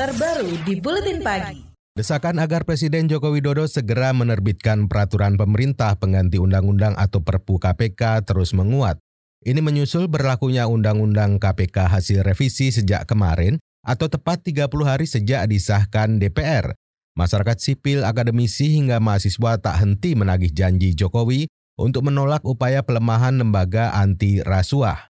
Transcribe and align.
terbaru 0.00 0.56
di 0.64 0.80
Buletin 0.80 1.20
Pagi. 1.20 1.60
Desakan 1.92 2.40
agar 2.40 2.64
Presiden 2.64 3.04
Joko 3.04 3.36
Widodo 3.36 3.68
segera 3.68 4.16
menerbitkan 4.16 4.88
peraturan 4.88 5.36
pemerintah 5.36 5.92
pengganti 6.00 6.40
undang-undang 6.40 6.96
atau 6.96 7.20
Perpu 7.20 7.60
KPK 7.60 8.24
terus 8.24 8.56
menguat. 8.56 8.96
Ini 9.44 9.60
menyusul 9.60 10.08
berlakunya 10.08 10.64
Undang-Undang 10.72 11.36
KPK 11.36 11.92
hasil 11.92 12.24
revisi 12.24 12.72
sejak 12.72 13.04
kemarin 13.04 13.60
atau 13.84 14.08
tepat 14.08 14.40
30 14.40 14.72
hari 14.88 15.04
sejak 15.04 15.44
disahkan 15.44 16.16
DPR. 16.16 16.72
Masyarakat 17.12 17.60
sipil, 17.60 18.00
akademisi 18.08 18.72
hingga 18.72 19.04
mahasiswa 19.04 19.60
tak 19.60 19.84
henti 19.84 20.16
menagih 20.16 20.48
janji 20.48 20.96
Jokowi 20.96 21.44
untuk 21.76 22.08
menolak 22.08 22.40
upaya 22.48 22.80
pelemahan 22.80 23.36
lembaga 23.36 23.92
anti 23.92 24.40
rasuah. 24.40 25.09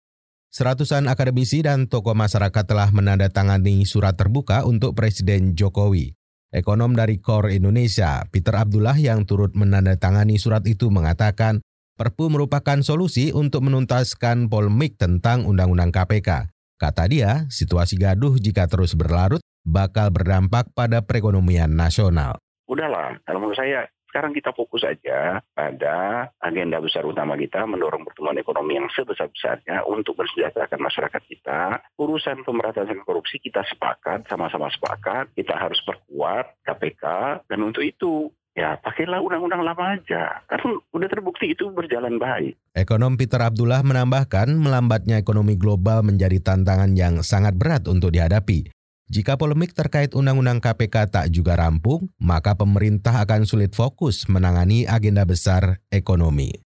Seratusan 0.55 1.11
akademisi 1.11 1.59
dan 1.67 1.91
tokoh 1.91 2.15
masyarakat 2.15 2.63
telah 2.63 2.87
menandatangani 2.87 3.83
surat 3.83 4.15
terbuka 4.15 4.63
untuk 4.63 4.95
Presiden 4.95 5.51
Jokowi. 5.51 6.15
Ekonom 6.47 6.95
dari 6.95 7.19
KOR 7.19 7.51
Indonesia, 7.51 8.23
Peter 8.31 8.55
Abdullah 8.55 8.95
yang 8.95 9.27
turut 9.27 9.51
menandatangani 9.51 10.39
surat 10.39 10.63
itu 10.63 10.87
mengatakan, 10.87 11.59
Perpu 11.99 12.31
merupakan 12.31 12.79
solusi 12.79 13.35
untuk 13.35 13.67
menuntaskan 13.67 14.47
polemik 14.47 14.95
tentang 14.95 15.43
Undang-Undang 15.43 15.91
KPK. 15.91 16.47
Kata 16.79 17.03
dia, 17.11 17.51
situasi 17.51 17.99
gaduh 17.99 18.39
jika 18.39 18.71
terus 18.71 18.95
berlarut 18.95 19.43
bakal 19.67 20.07
berdampak 20.07 20.71
pada 20.71 21.03
perekonomian 21.03 21.75
nasional. 21.75 22.39
Udahlah, 22.71 23.19
kalau 23.27 23.43
menurut 23.43 23.59
saya 23.59 23.91
sekarang 24.15 24.31
kita 24.31 24.55
fokus 24.55 24.87
saja 24.87 25.43
pada 25.51 26.31
agenda 26.39 26.79
besar 26.79 27.03
utama 27.03 27.35
kita 27.35 27.67
mendorong 27.67 28.07
pertumbuhan 28.07 28.39
ekonomi 28.39 28.79
yang 28.79 28.87
sebesar-besarnya 28.95 29.83
untuk 29.83 30.15
mensejahterakan 30.15 30.79
masyarakat 30.79 31.21
kita. 31.27 31.83
Urusan 31.99 32.47
pemberantasan 32.47 33.03
korupsi 33.03 33.43
kita 33.43 33.67
sepakat, 33.67 34.23
sama-sama 34.31 34.71
sepakat, 34.71 35.35
kita 35.35 35.59
harus 35.59 35.83
perkuat 35.83 36.47
KPK 36.63 37.03
dan 37.43 37.59
untuk 37.59 37.83
itu 37.83 38.31
ya 38.55 38.79
pakailah 38.79 39.19
undang-undang 39.19 39.67
lama 39.67 39.99
aja. 39.99 40.47
Karena 40.47 40.79
udah 40.95 41.09
terbukti 41.11 41.51
itu 41.51 41.67
berjalan 41.75 42.15
baik. 42.15 42.55
Ekonom 42.71 43.19
Peter 43.19 43.43
Abdullah 43.43 43.83
menambahkan 43.83 44.47
melambatnya 44.55 45.19
ekonomi 45.19 45.59
global 45.59 46.07
menjadi 46.07 46.39
tantangan 46.39 46.95
yang 46.95 47.19
sangat 47.19 47.59
berat 47.59 47.83
untuk 47.91 48.15
dihadapi. 48.15 48.74
Jika 49.05 49.37
polemik 49.37 49.77
terkait 49.77 50.17
Undang-Undang 50.17 50.65
KPK 50.65 51.13
tak 51.13 51.25
juga 51.29 51.53
rampung, 51.53 52.09
maka 52.17 52.57
pemerintah 52.57 53.21
akan 53.21 53.45
sulit 53.45 53.77
fokus 53.77 54.25
menangani 54.25 54.89
agenda 54.89 55.21
besar 55.29 55.85
ekonomi. 55.93 56.65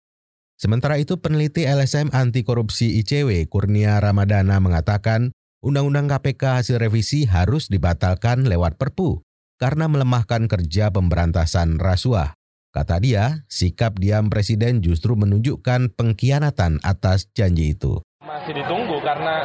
Sementara 0.56 0.96
itu, 1.00 1.20
peneliti 1.20 1.68
LSM 1.68 2.12
Anti 2.16 2.48
Korupsi 2.48 3.00
ICW 3.04 3.48
Kurnia 3.52 4.00
Ramadana 4.00 4.60
mengatakan, 4.64 5.36
Undang-Undang 5.60 6.08
KPK 6.16 6.64
hasil 6.64 6.80
revisi 6.80 7.28
harus 7.28 7.68
dibatalkan 7.68 8.48
lewat 8.48 8.80
Perpu 8.80 9.20
karena 9.60 9.92
melemahkan 9.92 10.48
kerja 10.48 10.88
pemberantasan 10.96 11.76
rasuah. 11.76 12.40
Kata 12.72 13.04
dia, 13.04 13.44
sikap 13.52 14.00
diam 14.00 14.32
Presiden 14.32 14.80
justru 14.80 15.20
menunjukkan 15.20 15.92
pengkhianatan 16.00 16.80
atas 16.88 17.28
janji 17.36 17.76
itu. 17.76 18.00
Masih 18.30 18.54
ditunggu 18.62 19.02
karena 19.02 19.42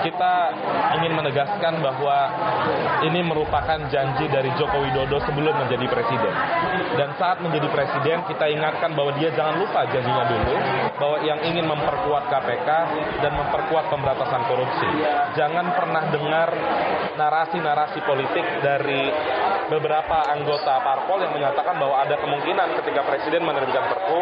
kita 0.00 0.34
ingin 0.96 1.12
menegaskan 1.12 1.84
bahwa 1.84 2.32
ini 3.04 3.20
merupakan 3.20 3.76
janji 3.92 4.24
dari 4.32 4.48
Joko 4.56 4.80
Widodo 4.80 5.20
sebelum 5.28 5.52
menjadi 5.52 5.84
presiden. 5.84 6.32
Dan 6.96 7.12
saat 7.20 7.44
menjadi 7.44 7.68
presiden 7.68 8.24
kita 8.24 8.48
ingatkan 8.48 8.96
bahwa 8.96 9.12
dia 9.20 9.28
jangan 9.36 9.60
lupa 9.60 9.84
janjinya 9.84 10.24
dulu 10.32 10.54
bahwa 10.96 11.18
yang 11.28 11.44
ingin 11.44 11.68
memperkuat 11.68 12.32
KPK 12.32 12.68
dan 13.20 13.32
memperkuat 13.36 13.84
pemberantasan 13.92 14.42
korupsi. 14.48 14.88
Jangan 15.36 15.76
pernah 15.76 16.02
dengar 16.08 16.48
narasi-narasi 17.20 18.00
politik 18.00 18.64
dari 18.64 19.12
beberapa 19.68 20.24
anggota 20.32 20.80
parpol 20.80 21.20
yang 21.20 21.36
menyatakan 21.36 21.76
bahwa 21.76 22.00
ada 22.00 22.16
kemungkinan 22.16 22.80
ketika 22.80 23.04
presiden 23.04 23.44
menerbitkan 23.44 23.92
perpu 23.92 24.20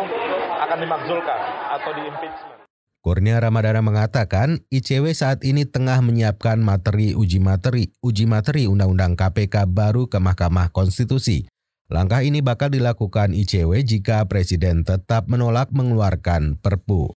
akan 0.67 0.78
dimakzulkan 0.83 1.40
atau 1.79 1.90
diimpeachment. 1.95 2.60
Kurnia 3.00 3.40
Ramadana 3.40 3.80
mengatakan 3.80 4.61
ICW 4.68 5.16
saat 5.16 5.40
ini 5.40 5.64
tengah 5.64 6.05
menyiapkan 6.05 6.61
materi 6.61 7.16
uji 7.16 7.40
materi 7.40 7.88
uji 8.05 8.28
materi 8.28 8.68
Undang-Undang 8.68 9.16
KPK 9.16 9.64
baru 9.72 10.05
ke 10.05 10.20
Mahkamah 10.20 10.68
Konstitusi. 10.68 11.48
Langkah 11.88 12.20
ini 12.20 12.44
bakal 12.44 12.68
dilakukan 12.68 13.33
ICW 13.33 13.72
jika 13.88 14.28
Presiden 14.28 14.84
tetap 14.84 15.33
menolak 15.33 15.72
mengeluarkan 15.72 16.61
Perpu. 16.61 17.16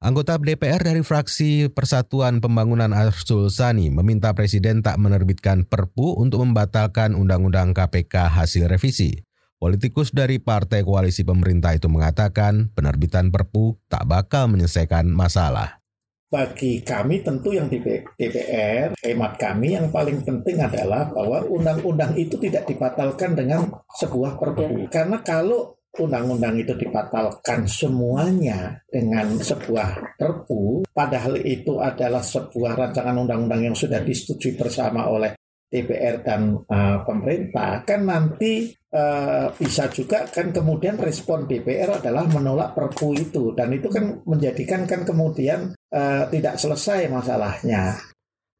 Anggota 0.00 0.40
DPR 0.40 0.80
dari 0.80 1.04
fraksi 1.04 1.68
Persatuan 1.68 2.40
Pembangunan 2.40 2.96
Arsul 2.96 3.52
Sani 3.52 3.92
meminta 3.92 4.32
Presiden 4.32 4.80
tak 4.80 4.96
menerbitkan 4.96 5.68
Perpu 5.68 6.16
untuk 6.16 6.40
membatalkan 6.40 7.12
Undang-Undang 7.12 7.76
KPK 7.76 8.32
hasil 8.32 8.64
revisi. 8.64 9.20
Politikus 9.62 10.10
dari 10.10 10.42
partai 10.42 10.82
koalisi 10.82 11.22
pemerintah 11.22 11.70
itu 11.70 11.86
mengatakan 11.86 12.74
penerbitan 12.74 13.30
Perpu 13.30 13.78
tak 13.86 14.10
bakal 14.10 14.50
menyelesaikan 14.50 15.06
masalah. 15.06 15.78
Bagi 16.26 16.82
kami 16.82 17.22
tentu 17.22 17.54
yang 17.54 17.70
di 17.70 17.78
DPR, 17.78 18.90
hemat 18.98 19.38
kami 19.38 19.78
yang 19.78 19.86
paling 19.94 20.18
penting 20.26 20.58
adalah 20.58 21.06
bahwa 21.14 21.46
undang-undang 21.46 22.10
itu 22.18 22.34
tidak 22.42 22.66
dibatalkan 22.66 23.38
dengan 23.38 23.70
sebuah 24.02 24.34
perpu. 24.34 24.90
Karena 24.90 25.22
kalau 25.22 25.78
undang-undang 25.94 26.58
itu 26.58 26.74
dibatalkan 26.74 27.62
semuanya 27.62 28.82
dengan 28.90 29.38
sebuah 29.38 30.18
perpu, 30.18 30.82
padahal 30.90 31.38
itu 31.38 31.78
adalah 31.78 32.18
sebuah 32.18 32.74
rancangan 32.74 33.14
undang-undang 33.14 33.70
yang 33.70 33.76
sudah 33.78 34.02
disetujui 34.02 34.58
bersama 34.58 35.06
oleh 35.06 35.38
DPR 35.72 36.20
dan 36.20 36.60
uh, 36.68 37.00
pemerintah 37.08 37.80
kan 37.88 38.04
nanti 38.04 38.76
uh, 38.92 39.48
bisa 39.56 39.88
juga 39.88 40.28
kan 40.28 40.52
kemudian 40.52 41.00
respon 41.00 41.48
DPR 41.48 41.96
adalah 41.96 42.28
menolak 42.28 42.76
perpu 42.76 43.16
itu 43.16 43.56
dan 43.56 43.72
itu 43.72 43.88
kan 43.88 44.20
menjadikan 44.28 44.84
kan 44.84 45.08
kemudian 45.08 45.72
uh, 45.96 46.28
tidak 46.28 46.60
selesai 46.60 47.08
masalahnya. 47.08 47.96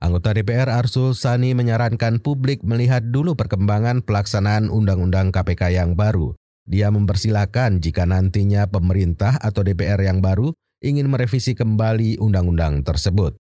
Anggota 0.03 0.35
DPR 0.35 0.67
Arsul 0.67 1.15
Sani 1.15 1.55
menyarankan 1.55 2.19
publik 2.19 2.67
melihat 2.67 3.07
dulu 3.15 3.39
perkembangan 3.39 4.03
pelaksanaan 4.03 4.67
Undang-Undang 4.67 5.31
KPK 5.31 5.79
yang 5.79 5.95
baru. 5.95 6.35
Dia 6.67 6.91
mempersilahkan 6.91 7.79
jika 7.79 8.03
nantinya 8.03 8.67
pemerintah 8.67 9.39
atau 9.39 9.63
DPR 9.63 10.03
yang 10.03 10.19
baru 10.19 10.51
ingin 10.83 11.07
merevisi 11.07 11.55
kembali 11.55 12.19
undang-undang 12.19 12.83
tersebut. 12.83 13.39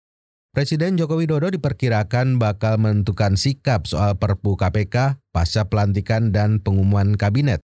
Presiden 0.56 0.97
Joko 0.97 1.20
Widodo 1.20 1.53
diperkirakan 1.53 2.41
bakal 2.41 2.81
menentukan 2.81 3.36
sikap 3.36 3.84
soal 3.84 4.16
Perpu 4.16 4.56
KPK 4.56 5.20
pasca 5.28 5.69
pelantikan 5.69 6.32
dan 6.32 6.64
pengumuman 6.64 7.20
kabinet. 7.20 7.60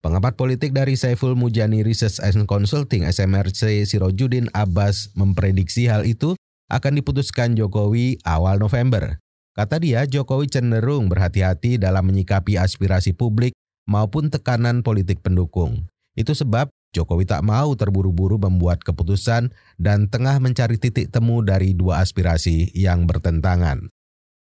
Pengamat 0.00 0.38
politik 0.38 0.70
dari 0.72 0.94
Saiful 0.94 1.34
Mujani 1.36 1.82
Research 1.82 2.22
and 2.22 2.46
Consulting 2.46 3.04
SMRC 3.04 3.84
Sirojudin 3.84 4.48
Abbas 4.56 5.12
memprediksi 5.18 5.90
hal 5.90 6.08
itu 6.08 6.38
akan 6.70 7.02
diputuskan 7.02 7.58
Jokowi 7.58 8.22
awal 8.22 8.62
November. 8.62 9.18
Kata 9.58 9.82
dia, 9.82 10.06
Jokowi 10.06 10.48
cenderung 10.48 11.10
berhati-hati 11.10 11.82
dalam 11.82 12.06
menyikapi 12.06 12.56
aspirasi 12.56 13.10
publik 13.12 13.52
maupun 13.90 14.30
tekanan 14.30 14.86
politik 14.86 15.20
pendukung. 15.20 15.90
Itu 16.14 16.32
sebab 16.32 16.70
Jokowi 16.90 17.22
tak 17.22 17.46
mau 17.46 17.70
terburu-buru 17.78 18.34
membuat 18.42 18.82
keputusan 18.82 19.54
dan 19.78 20.10
tengah 20.10 20.42
mencari 20.42 20.74
titik 20.74 21.14
temu 21.14 21.38
dari 21.38 21.70
dua 21.70 22.02
aspirasi 22.02 22.74
yang 22.74 23.06
bertentangan. 23.06 23.86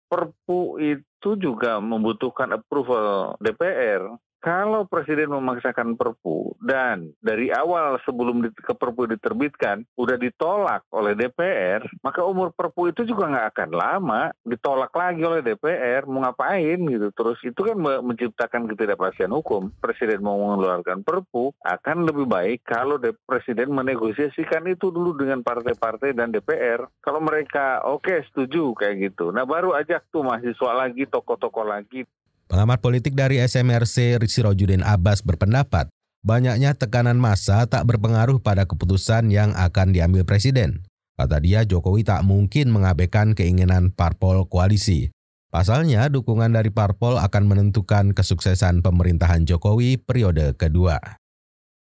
Perpu 0.06 0.76
itu 0.76 1.30
juga 1.41 1.80
membutuhkan 1.80 2.52
approval 2.52 3.41
DPR 3.41 4.20
kalau 4.41 4.86
presiden 4.86 5.32
memaksakan 5.32 5.97
perpu 5.98 6.54
dan 6.62 7.10
dari 7.19 7.50
awal 7.50 7.98
sebelum 8.04 8.47
ke 8.52 8.74
perpu 8.76 9.10
diterbitkan 9.10 9.82
udah 9.98 10.16
ditolak 10.20 10.82
oleh 10.92 11.16
DPR, 11.19 11.82
maka 12.04 12.22
umur 12.22 12.52
perpu 12.52 12.92
itu 12.92 13.02
juga 13.08 13.26
nggak 13.26 13.48
akan 13.56 13.70
lama 13.74 14.22
ditolak 14.47 14.92
lagi 14.94 15.22
oleh 15.24 15.41
DPR. 15.42 16.06
Mau 16.06 16.22
ngapain 16.22 16.78
gitu? 16.78 17.09
Terus 17.12 17.38
itu 17.42 17.60
kan 17.60 17.77
menciptakan 17.80 18.71
ketidakpastian 18.71 19.33
hukum. 19.34 19.72
Presiden 19.83 20.22
mau 20.22 20.39
mengeluarkan 20.39 21.03
perpu 21.03 21.50
akan 21.65 22.06
lebih 22.06 22.27
baik 22.28 22.62
kalau 22.66 23.00
presiden 23.27 23.72
menegosiasikan 23.74 24.66
itu 24.71 24.94
dulu 24.94 25.16
dengan 25.18 25.42
partai-partai 25.42 26.15
dan 26.15 26.30
DPR. 26.30 26.86
Kalau 27.03 27.18
mereka 27.18 27.82
oke 27.82 28.06
okay, 28.06 28.18
setuju 28.30 28.72
kayak 28.77 29.12
gitu, 29.12 29.34
nah 29.34 29.42
baru 29.47 29.74
ajak 29.74 30.09
tuh 30.10 30.22
mahasiswa 30.22 30.71
lagi, 30.74 31.06
tokoh-tokoh 31.09 31.66
lagi. 31.66 32.06
Pengamat 32.47 32.78
politik 32.78 33.19
dari 33.19 33.43
SMRC 33.43 34.22
Sirojudin 34.22 34.87
Abbas 34.87 35.19
berpendapat, 35.27 35.91
banyaknya 36.22 36.78
tekanan 36.78 37.19
massa 37.19 37.66
tak 37.66 37.91
berpengaruh 37.91 38.39
pada 38.39 38.71
keputusan 38.71 39.34
yang 39.34 39.51
akan 39.59 39.91
diambil 39.91 40.22
presiden. 40.22 40.87
Kata 41.19 41.43
dia, 41.43 41.66
Jokowi 41.66 42.07
tak 42.07 42.22
mungkin 42.22 42.71
mengabaikan 42.71 43.34
keinginan 43.34 43.91
parpol 43.91 44.47
koalisi. 44.47 45.10
Pasalnya, 45.51 46.07
dukungan 46.07 46.54
dari 46.54 46.71
parpol 46.71 47.19
akan 47.19 47.51
menentukan 47.51 48.15
kesuksesan 48.15 48.78
pemerintahan 48.78 49.42
Jokowi 49.42 49.99
periode 49.99 50.54
kedua. 50.54 51.03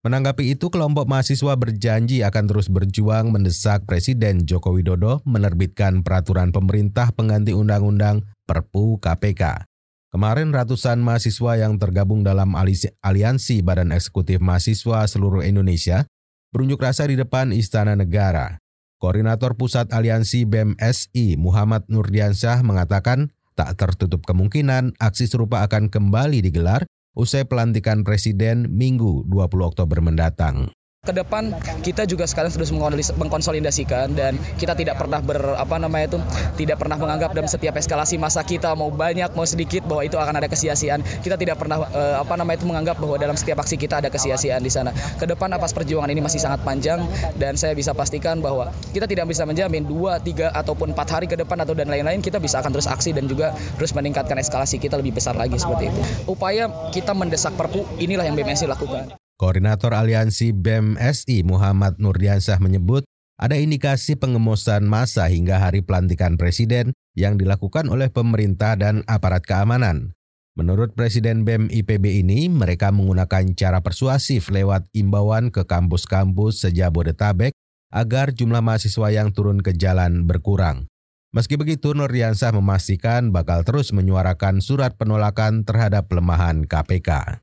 Menanggapi 0.04 0.56
itu, 0.56 0.72
kelompok 0.72 1.04
mahasiswa 1.04 1.60
berjanji 1.60 2.24
akan 2.24 2.44
terus 2.48 2.72
berjuang 2.72 3.28
mendesak 3.32 3.84
Presiden 3.84 4.48
Joko 4.48 4.76
Widodo 4.76 5.20
menerbitkan 5.28 6.00
peraturan 6.00 6.56
pemerintah 6.56 7.12
pengganti 7.12 7.52
undang-undang 7.52 8.24
Perpu 8.44 9.00
KPK. 9.00 9.73
Kemarin 10.14 10.54
ratusan 10.54 11.02
mahasiswa 11.02 11.58
yang 11.58 11.74
tergabung 11.74 12.22
dalam 12.22 12.54
aliansi 12.54 13.66
Badan 13.66 13.90
Eksekutif 13.90 14.38
Mahasiswa 14.38 15.10
seluruh 15.10 15.42
Indonesia 15.42 16.06
berunjuk 16.54 16.78
rasa 16.78 17.10
di 17.10 17.18
depan 17.18 17.50
Istana 17.50 17.98
Negara. 17.98 18.62
Koordinator 19.02 19.58
Pusat 19.58 19.90
Aliansi 19.90 20.46
BEM-SI 20.46 21.34
Muhammad 21.34 21.90
Nurdiansyah 21.90 22.62
mengatakan 22.62 23.34
tak 23.58 23.74
tertutup 23.74 24.22
kemungkinan 24.22 24.94
aksi 25.02 25.26
serupa 25.26 25.66
akan 25.66 25.90
kembali 25.90 26.46
digelar 26.46 26.86
usai 27.18 27.42
pelantikan 27.42 28.06
Presiden 28.06 28.70
Minggu 28.70 29.26
20 29.26 29.66
Oktober 29.66 29.98
mendatang. 29.98 30.70
Ke 31.04 31.12
depan 31.12 31.52
kita 31.84 32.08
juga 32.08 32.24
sekarang 32.24 32.48
terus 32.48 32.72
mengkonsolidasikan 33.12 34.16
dan 34.16 34.40
kita 34.56 34.72
tidak 34.72 34.96
pernah 34.96 35.20
ber 35.20 35.52
apa 35.52 35.76
namanya 35.76 36.16
itu 36.16 36.18
tidak 36.56 36.80
pernah 36.80 36.96
menganggap 36.96 37.36
dalam 37.36 37.44
setiap 37.44 37.76
eskalasi 37.76 38.16
masa 38.16 38.40
kita 38.40 38.72
mau 38.72 38.88
banyak 38.88 39.28
mau 39.36 39.44
sedikit 39.44 39.84
bahwa 39.84 40.00
itu 40.00 40.16
akan 40.16 40.40
ada 40.40 40.48
kesia-siaan. 40.48 41.04
Kita 41.20 41.36
tidak 41.36 41.60
pernah 41.60 41.84
eh, 41.92 42.16
apa 42.16 42.40
namanya 42.40 42.56
itu 42.64 42.66
menganggap 42.68 42.96
bahwa 42.96 43.20
dalam 43.20 43.36
setiap 43.36 43.60
aksi 43.60 43.76
kita 43.76 44.00
ada 44.00 44.08
kesia-siaan 44.08 44.64
di 44.64 44.72
sana. 44.72 44.96
Ke 44.96 45.28
depan 45.28 45.52
apa 45.52 45.68
perjuangan 45.68 46.08
ini 46.08 46.24
masih 46.24 46.40
sangat 46.40 46.64
panjang 46.64 47.04
dan 47.36 47.60
saya 47.60 47.76
bisa 47.76 47.92
pastikan 47.92 48.40
bahwa 48.40 48.72
kita 48.96 49.04
tidak 49.04 49.28
bisa 49.28 49.44
menjamin 49.44 49.84
dua, 49.84 50.16
tiga 50.24 50.56
ataupun 50.56 50.96
empat 50.96 51.08
hari 51.20 51.26
ke 51.28 51.36
depan 51.36 51.60
atau 51.60 51.76
dan 51.76 51.92
lain-lain 51.92 52.24
kita 52.24 52.40
bisa 52.40 52.64
akan 52.64 52.72
terus 52.72 52.88
aksi 52.88 53.12
dan 53.12 53.28
juga 53.28 53.52
terus 53.76 53.92
meningkatkan 53.92 54.40
eskalasi 54.40 54.80
kita 54.80 54.96
lebih 54.96 55.12
besar 55.12 55.36
lagi 55.36 55.60
seperti 55.60 55.92
itu. 55.92 56.00
Upaya 56.32 56.72
kita 56.96 57.12
mendesak 57.12 57.52
Perpu 57.54 57.84
inilah 58.00 58.24
yang 58.26 58.34
BMSI 58.34 58.66
lakukan. 58.66 59.23
Koordinator 59.34 59.98
Aliansi 59.98 60.54
BEM 60.54 60.94
SI 60.94 61.42
Muhammad 61.42 61.98
Nurdiansyah 61.98 62.62
menyebut 62.62 63.02
ada 63.34 63.58
indikasi 63.58 64.14
pengemosan 64.14 64.86
masa 64.86 65.26
hingga 65.26 65.58
hari 65.58 65.82
pelantikan 65.82 66.38
presiden 66.38 66.94
yang 67.18 67.34
dilakukan 67.34 67.90
oleh 67.90 68.14
pemerintah 68.14 68.78
dan 68.78 69.02
aparat 69.10 69.42
keamanan. 69.42 70.14
Menurut 70.54 70.94
Presiden 70.94 71.42
BEM 71.42 71.66
IPB 71.66 72.22
ini, 72.22 72.46
mereka 72.46 72.94
menggunakan 72.94 73.58
cara 73.58 73.82
persuasif 73.82 74.54
lewat 74.54 74.86
imbauan 74.94 75.50
ke 75.50 75.66
kampus-kampus 75.66 76.62
sejabodetabek 76.62 77.50
agar 77.90 78.30
jumlah 78.30 78.62
mahasiswa 78.62 79.10
yang 79.10 79.34
turun 79.34 79.58
ke 79.58 79.74
jalan 79.74 80.30
berkurang. 80.30 80.86
Meski 81.34 81.58
begitu, 81.58 81.90
Nurdiansyah 81.90 82.54
memastikan 82.54 83.34
bakal 83.34 83.66
terus 83.66 83.90
menyuarakan 83.90 84.62
surat 84.62 84.94
penolakan 84.94 85.66
terhadap 85.66 86.06
pelemahan 86.06 86.70
KPK. 86.70 87.42